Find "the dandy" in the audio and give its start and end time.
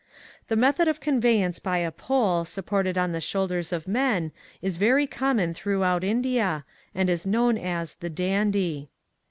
7.93-8.89